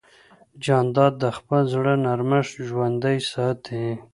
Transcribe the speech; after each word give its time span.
جانداد 0.63 1.13
د 1.23 1.25
خپل 1.37 1.61
زړه 1.73 1.93
نرمښت 2.05 2.53
ژوندی 2.67 3.17
ساتي. 3.31 3.85